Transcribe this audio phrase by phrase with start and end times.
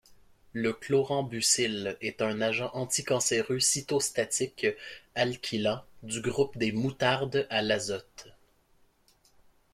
[0.53, 4.65] Le chlorambucil est un agent anticancéreux cytostatique
[5.13, 8.29] alkylant du groupe des moutardes à l'azote.